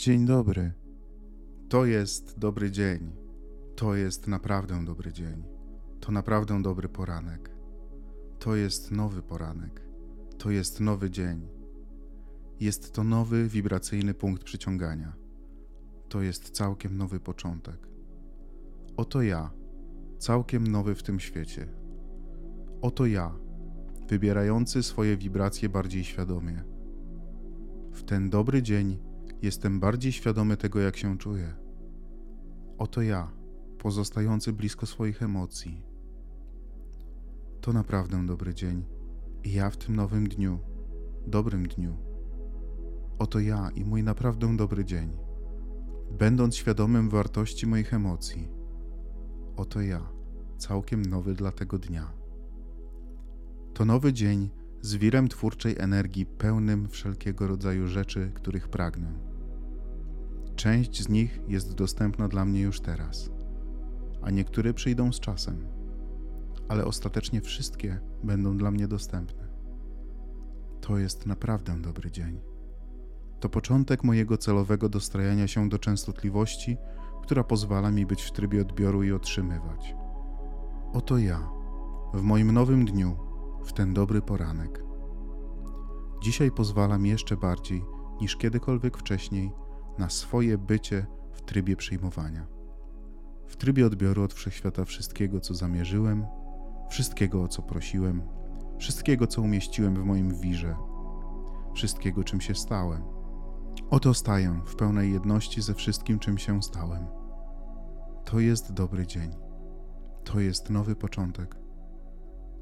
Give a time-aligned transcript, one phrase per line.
[0.00, 0.72] Dzień dobry.
[1.68, 3.12] To jest dobry dzień.
[3.76, 5.44] To jest naprawdę dobry dzień.
[6.00, 7.50] To naprawdę dobry poranek.
[8.38, 9.82] To jest nowy poranek.
[10.38, 11.48] To jest nowy dzień.
[12.60, 15.12] Jest to nowy wibracyjny punkt przyciągania.
[16.08, 17.88] To jest całkiem nowy początek.
[18.96, 19.50] Oto ja,
[20.18, 21.68] całkiem nowy w tym świecie.
[22.82, 23.36] Oto ja,
[24.08, 26.64] wybierający swoje wibracje bardziej świadomie.
[27.92, 29.09] W ten dobry dzień
[29.42, 31.54] jestem bardziej świadomy tego, jak się czuję.
[32.78, 33.32] Oto ja,
[33.78, 35.82] pozostający blisko swoich emocji.
[37.60, 38.84] To naprawdę dobry dzień
[39.44, 40.58] i ja w tym nowym dniu,
[41.26, 41.96] dobrym dniu.
[43.18, 45.10] Oto ja i mój naprawdę dobry dzień,
[46.18, 48.48] będąc świadomym wartości moich emocji.
[49.56, 50.12] Oto ja,
[50.58, 52.12] całkiem nowy dla tego dnia.
[53.74, 59.29] To nowy dzień z wirem twórczej energii pełnym wszelkiego rodzaju rzeczy, których pragnę.
[60.56, 63.30] Część z nich jest dostępna dla mnie już teraz,
[64.22, 65.66] a niektóre przyjdą z czasem,
[66.68, 69.48] ale ostatecznie wszystkie będą dla mnie dostępne.
[70.80, 72.40] To jest naprawdę dobry dzień.
[73.40, 76.76] To początek mojego celowego dostrajania się do częstotliwości,
[77.22, 79.94] która pozwala mi być w trybie odbioru i otrzymywać.
[80.92, 81.48] Oto ja,
[82.14, 83.16] w moim nowym dniu,
[83.64, 84.84] w ten dobry poranek.
[86.22, 87.84] Dzisiaj pozwalam jeszcze bardziej
[88.20, 89.52] niż kiedykolwiek wcześniej
[90.00, 92.46] na swoje bycie w trybie przyjmowania.
[93.46, 96.26] W trybie odbioru od wszechświata wszystkiego, co zamierzyłem,
[96.90, 98.22] wszystkiego, o co prosiłem,
[98.78, 100.76] wszystkiego, co umieściłem w moim wirze,
[101.74, 103.02] wszystkiego, czym się stałem.
[103.90, 107.06] Oto staję w pełnej jedności ze wszystkim, czym się stałem.
[108.24, 109.30] To jest dobry dzień.
[110.24, 111.56] To jest nowy początek.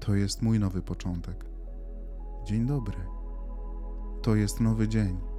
[0.00, 1.46] To jest mój nowy początek.
[2.44, 2.98] Dzień dobry.
[4.22, 5.31] To jest nowy dzień.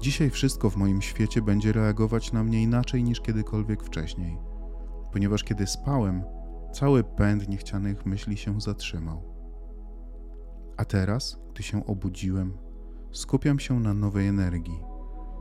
[0.00, 4.38] Dzisiaj wszystko w moim świecie będzie reagować na mnie inaczej niż kiedykolwiek wcześniej,
[5.12, 6.24] ponieważ kiedy spałem,
[6.72, 9.22] cały pęd niechcianych myśli się zatrzymał.
[10.76, 12.56] A teraz, gdy się obudziłem,
[13.12, 14.80] skupiam się na nowej energii,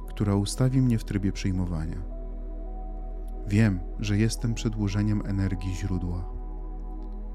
[0.07, 2.03] która ustawi mnie w trybie przyjmowania.
[3.47, 6.33] Wiem, że jestem przedłużeniem energii źródła.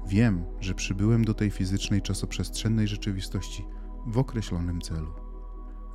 [0.07, 3.65] Wiem, że przybyłem do tej fizycznej czasoprzestrzennej rzeczywistości
[4.07, 5.28] w określonym celu.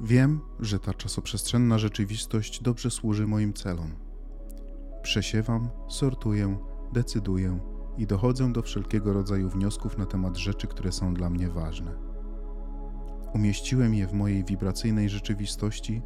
[0.01, 3.91] Wiem, że ta czasoprzestrzenna rzeczywistość dobrze służy moim celom.
[5.03, 6.59] Przesiewam, sortuję,
[6.93, 7.59] decyduję
[7.99, 11.97] i dochodzę do wszelkiego rodzaju wniosków na temat rzeczy, które są dla mnie ważne.
[13.35, 16.03] Umieściłem je w mojej wibracyjnej rzeczywistości,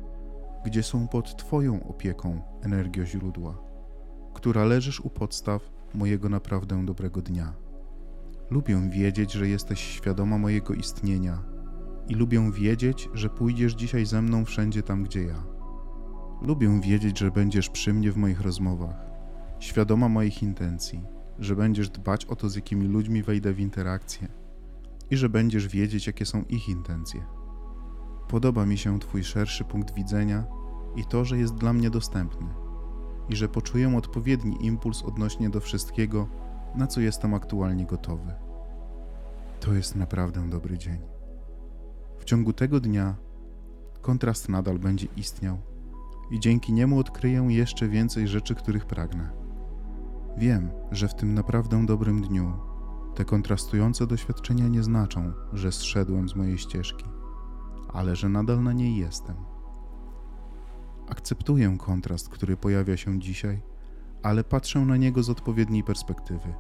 [0.65, 3.59] gdzie są pod Twoją opieką, energio źródła,
[4.35, 7.55] która leżysz u podstaw mojego naprawdę dobrego dnia.
[8.51, 11.58] Lubię wiedzieć, że jesteś świadoma mojego istnienia
[12.09, 15.45] i lubię wiedzieć, że pójdziesz dzisiaj ze mną wszędzie tam, gdzie ja.
[16.43, 18.97] Lubię wiedzieć, że będziesz przy mnie w moich rozmowach,
[19.59, 21.05] świadoma moich intencji,
[21.39, 24.29] że będziesz dbać o to, z jakimi ludźmi wejdę w interakcję
[25.11, 27.27] i że będziesz wiedzieć, jakie są ich intencje.
[28.29, 30.45] Podoba mi się Twój szerszy punkt widzenia
[30.97, 32.47] i to, że jest dla mnie dostępny
[33.29, 36.29] i że poczuję odpowiedni impuls odnośnie do wszystkiego,
[36.75, 38.35] na co jestem aktualnie gotowy.
[39.61, 41.18] To jest naprawdę dobry dzień.
[42.29, 43.15] Ciągu tego dnia
[44.03, 45.59] kontrast nadal będzie istniał
[46.31, 49.31] i dzięki niemu odkryję jeszcze więcej rzeczy, których pragnę.
[50.37, 52.53] Wiem, że w tym naprawdę dobrym dniu
[53.15, 57.05] te kontrastujące doświadczenia nie znaczą, że zszedłem z mojej ścieżki,
[57.93, 59.37] ale że nadal na niej jestem.
[61.09, 63.63] Akceptuję kontrast, który pojawia się dzisiaj,
[64.23, 66.55] ale patrzę na niego z odpowiedniej perspektywy,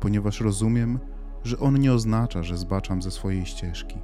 [0.00, 0.98] ponieważ rozumiem,
[1.44, 3.98] że on nie oznacza, że zbaczam ze swojej ścieżki.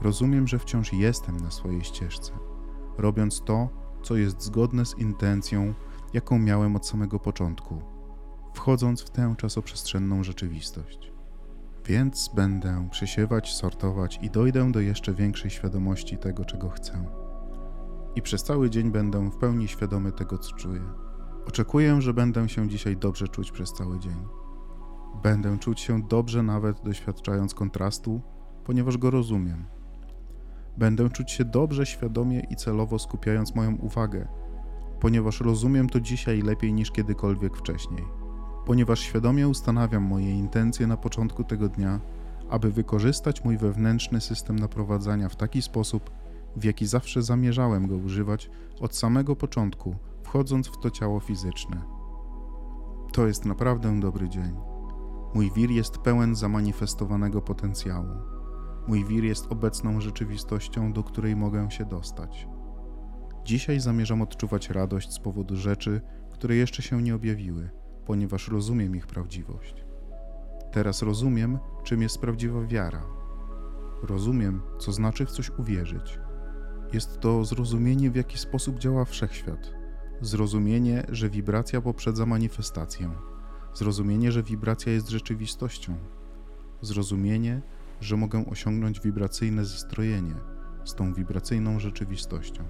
[0.00, 2.32] Rozumiem, że wciąż jestem na swojej ścieżce,
[2.98, 3.68] robiąc to,
[4.02, 5.74] co jest zgodne z intencją,
[6.12, 7.82] jaką miałem od samego początku,
[8.54, 11.12] wchodząc w tę czasoprzestrzenną rzeczywistość.
[11.86, 17.04] Więc będę przesiewać, sortować i dojdę do jeszcze większej świadomości tego, czego chcę.
[18.14, 20.82] I przez cały dzień będę w pełni świadomy tego, co czuję.
[21.48, 24.16] Oczekuję, że będę się dzisiaj dobrze czuć przez cały dzień.
[25.22, 28.20] Będę czuć się dobrze, nawet doświadczając kontrastu,
[28.64, 29.75] ponieważ go rozumiem.
[30.78, 34.28] Będę czuć się dobrze, świadomie i celowo skupiając moją uwagę,
[35.00, 38.04] ponieważ rozumiem to dzisiaj lepiej niż kiedykolwiek wcześniej.
[38.66, 42.00] Ponieważ świadomie ustanawiam moje intencje na początku tego dnia,
[42.50, 46.10] aby wykorzystać mój wewnętrzny system naprowadzania w taki sposób,
[46.56, 48.50] w jaki zawsze zamierzałem go używać
[48.80, 51.82] od samego początku, wchodząc w to ciało fizyczne.
[53.12, 54.56] To jest naprawdę dobry dzień.
[55.34, 58.35] Mój wir jest pełen zamanifestowanego potencjału.
[58.88, 62.48] Mój wir jest obecną rzeczywistością, do której mogę się dostać.
[63.44, 66.00] Dzisiaj zamierzam odczuwać radość z powodu rzeczy,
[66.30, 67.70] które jeszcze się nie objawiły,
[68.06, 69.84] ponieważ rozumiem ich prawdziwość.
[70.72, 73.02] Teraz rozumiem, czym jest prawdziwa wiara.
[74.02, 76.18] Rozumiem, co znaczy w coś uwierzyć.
[76.92, 79.72] Jest to zrozumienie, w jaki sposób działa wszechświat.
[80.20, 83.10] Zrozumienie, że wibracja poprzedza manifestację.
[83.74, 85.96] Zrozumienie, że wibracja jest rzeczywistością.
[86.80, 87.62] Zrozumienie,
[88.00, 90.34] że mogę osiągnąć wibracyjne zestrojenie
[90.84, 92.64] z tą wibracyjną rzeczywistością.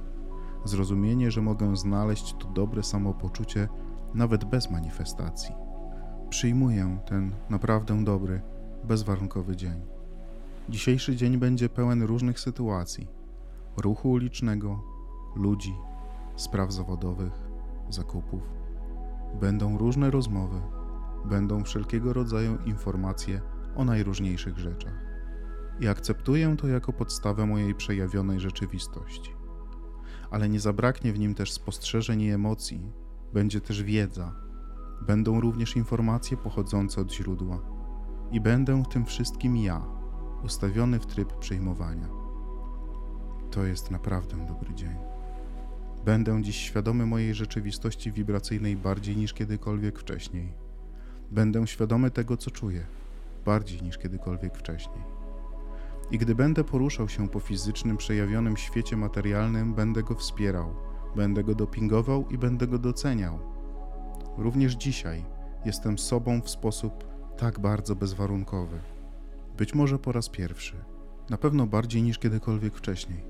[0.64, 3.69] Zrozumienie, że mogę znaleźć to dobre samopoczucie
[4.14, 5.55] nawet bez manifestacji.
[6.31, 8.40] Przyjmuję ten naprawdę dobry,
[8.84, 9.81] bezwarunkowy dzień.
[10.69, 13.08] Dzisiejszy dzień będzie pełen różnych sytuacji:
[13.76, 14.82] ruchu ulicznego,
[15.37, 15.75] ludzi,
[16.37, 17.32] spraw zawodowych,
[17.88, 18.43] zakupów.
[19.40, 20.61] Będą różne rozmowy,
[21.25, 23.40] będą wszelkiego rodzaju informacje
[23.76, 25.06] o najróżniejszych rzeczach.
[25.81, 29.31] I akceptuję to jako podstawę mojej przejawionej rzeczywistości.
[30.31, 32.93] Ale nie zabraknie w nim też spostrzeżeń i emocji,
[33.32, 34.34] będzie też wiedza,
[35.06, 37.61] będą również informacje pochodzące od źródła
[38.31, 39.87] i będę w tym wszystkim ja,
[40.44, 42.08] ustawiony w tryb przyjmowania.
[43.50, 44.96] To jest naprawdę dobry dzień.
[46.05, 50.52] Będę dziś świadomy mojej rzeczywistości wibracyjnej bardziej niż kiedykolwiek wcześniej.
[51.31, 52.87] Będę świadomy tego, co czuję,
[53.44, 55.15] bardziej niż kiedykolwiek wcześniej.
[56.11, 60.75] I gdy będę poruszał się po fizycznym, przejawionym świecie materialnym, będę go wspierał,
[61.17, 63.38] będę go dopingował i będę go doceniał.
[64.38, 65.25] Również dzisiaj
[65.64, 67.05] jestem sobą w sposób
[67.37, 68.79] tak bardzo bezwarunkowy.
[69.56, 70.85] Być może po raz pierwszy,
[71.31, 73.25] na pewno bardziej niż kiedykolwiek wcześniej,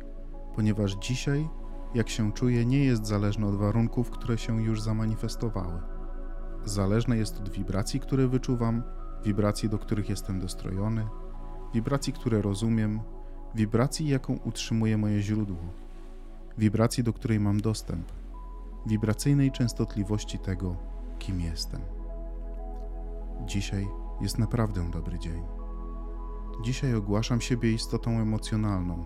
[0.54, 1.48] ponieważ dzisiaj,
[1.94, 5.80] jak się czuję, nie jest zależne od warunków, które się już zamanifestowały.
[6.64, 8.82] Zależne jest od wibracji, które wyczuwam,
[9.24, 11.06] wibracji, do których jestem dostrojony,
[11.74, 13.00] wibracji, które rozumiem,
[13.54, 15.58] wibracji, jaką utrzymuje moje źródło,
[16.58, 18.12] wibracji, do której mam dostęp,
[18.86, 20.76] wibracyjnej częstotliwości tego,
[21.18, 21.80] kim jestem.
[23.46, 23.88] Dzisiaj
[24.20, 25.42] jest naprawdę dobry dzień.
[26.64, 29.04] Dzisiaj ogłaszam siebie istotą emocjonalną.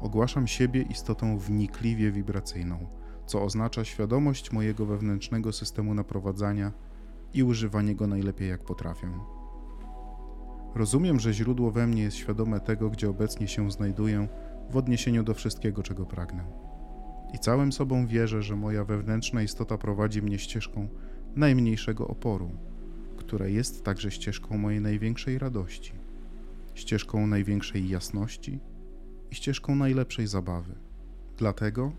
[0.00, 2.86] Ogłaszam siebie istotą wnikliwie wibracyjną,
[3.26, 6.72] co oznacza świadomość mojego wewnętrznego systemu naprowadzania
[7.34, 9.37] i używanie go najlepiej jak potrafię.
[10.74, 14.28] Rozumiem, że źródło we mnie jest świadome tego, gdzie obecnie się znajduję
[14.70, 16.44] w odniesieniu do wszystkiego, czego pragnę.
[17.34, 20.88] I całym sobą wierzę, że moja wewnętrzna istota prowadzi mnie ścieżką
[21.36, 22.50] najmniejszego oporu,
[23.16, 25.92] która jest także ścieżką mojej największej radości,
[26.74, 28.60] ścieżką największej jasności
[29.30, 30.74] i ścieżką najlepszej zabawy.
[31.36, 31.92] Dlatego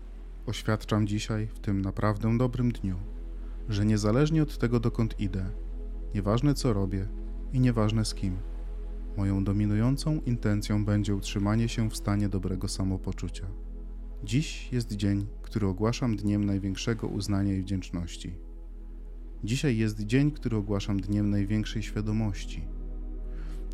[0.46, 2.96] oświadczam dzisiaj, w tym naprawdę dobrym dniu,
[3.68, 5.46] że niezależnie od tego, dokąd idę,
[6.14, 7.08] nieważne co robię
[7.52, 8.36] i nieważne z kim,
[9.16, 13.46] moją dominującą intencją będzie utrzymanie się w stanie dobrego samopoczucia.
[14.24, 18.34] Dziś jest dzień, który ogłaszam dniem największego uznania i wdzięczności.
[19.44, 22.62] Dzisiaj jest dzień, który ogłaszam dniem największej świadomości.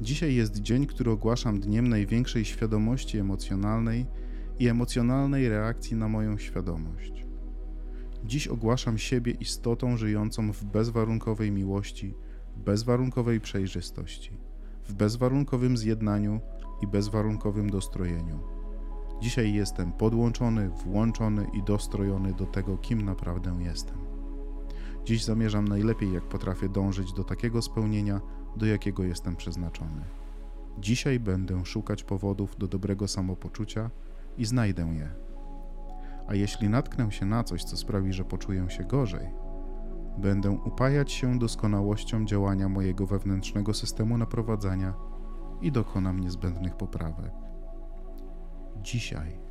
[0.00, 4.06] Dzisiaj jest dzień, który ogłaszam dniem największej świadomości emocjonalnej
[4.58, 7.26] i emocjonalnej reakcji na moją świadomość.
[8.24, 12.14] Dziś ogłaszam siebie istotą żyjącą w bezwarunkowej miłości,
[12.56, 14.38] bezwarunkowej przejrzystości,
[14.88, 16.40] w bezwarunkowym zjednaniu
[16.82, 18.38] i bezwarunkowym dostrojeniu.
[19.20, 23.98] Dzisiaj jestem podłączony, włączony i dostrojony do tego, kim naprawdę jestem.
[25.04, 28.20] Dziś zamierzam najlepiej, jak potrafię dążyć do takiego spełnienia,
[28.56, 30.04] do jakiego jestem przeznaczony.
[30.78, 33.90] Dzisiaj będę szukać powodów do dobrego samopoczucia
[34.38, 35.10] i znajdę je.
[36.26, 39.28] A jeśli natknę się na coś, co sprawi, że poczuję się gorzej,
[40.18, 44.94] będę upajać się doskonałością działania mojego wewnętrznego systemu naprowadzania
[45.60, 47.32] i dokonam niezbędnych poprawek.
[48.82, 49.45] Dzisiaj